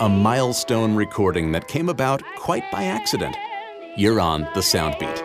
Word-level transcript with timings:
a 0.00 0.08
milestone 0.08 0.94
recording 0.94 1.52
that 1.52 1.68
came 1.68 1.88
about 1.88 2.22
quite 2.36 2.70
by 2.70 2.84
accident. 2.84 3.34
You're 3.96 4.20
on 4.20 4.42
the 4.52 4.60
Soundbeat. 4.60 5.16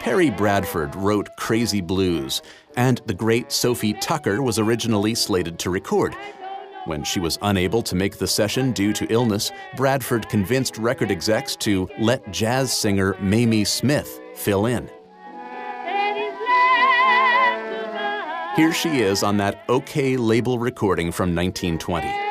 Perry 0.00 0.30
Bradford 0.30 0.96
wrote 0.96 1.28
Crazy 1.36 1.80
Blues, 1.80 2.42
and 2.76 3.00
the 3.06 3.14
great 3.14 3.52
Sophie 3.52 3.92
Tucker 3.94 4.42
was 4.42 4.58
originally 4.58 5.14
slated 5.14 5.60
to 5.60 5.70
record. 5.70 6.16
When 6.86 7.04
she 7.04 7.20
was 7.20 7.38
unable 7.42 7.82
to 7.82 7.94
make 7.94 8.18
the 8.18 8.26
session 8.26 8.72
due 8.72 8.92
to 8.92 9.06
illness, 9.12 9.52
Bradford 9.76 10.28
convinced 10.28 10.78
record 10.78 11.12
execs 11.12 11.54
to 11.56 11.88
let 12.00 12.28
jazz 12.32 12.72
singer 12.72 13.16
Mamie 13.20 13.64
Smith 13.64 14.20
fill 14.34 14.66
in. 14.66 14.90
Here 18.56 18.72
she 18.72 19.00
is 19.00 19.22
on 19.22 19.36
that 19.36 19.68
OKeh 19.68 20.18
label 20.18 20.58
recording 20.58 21.12
from 21.12 21.34
1920. 21.34 22.25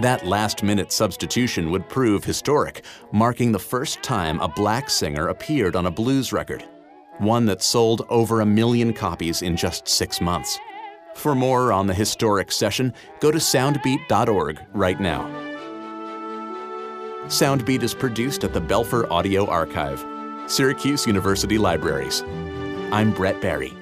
That 0.00 0.26
last 0.26 0.62
minute 0.62 0.92
substitution 0.92 1.70
would 1.70 1.88
prove 1.88 2.22
historic, 2.22 2.84
marking 3.12 3.50
the 3.50 3.58
first 3.58 4.02
time 4.02 4.38
a 4.40 4.48
black 4.48 4.90
singer 4.90 5.28
appeared 5.28 5.74
on 5.74 5.86
a 5.86 5.90
blues 5.90 6.34
record, 6.34 6.62
one 7.16 7.46
that 7.46 7.62
sold 7.62 8.04
over 8.10 8.42
a 8.42 8.46
million 8.46 8.92
copies 8.92 9.40
in 9.40 9.56
just 9.56 9.88
six 9.88 10.20
months. 10.20 10.58
For 11.14 11.34
more 11.34 11.72
on 11.72 11.86
the 11.86 11.94
historic 11.94 12.52
session, 12.52 12.92
go 13.20 13.30
to 13.30 13.38
soundbeat.org 13.38 14.60
right 14.74 15.00
now. 15.00 15.24
Soundbeat 17.28 17.82
is 17.82 17.94
produced 17.94 18.44
at 18.44 18.52
the 18.52 18.60
Belfer 18.60 19.10
Audio 19.10 19.46
Archive, 19.46 20.04
Syracuse 20.46 21.06
University 21.06 21.56
Libraries. 21.56 22.22
I'm 22.92 23.14
Brett 23.14 23.40
Barry. 23.40 23.72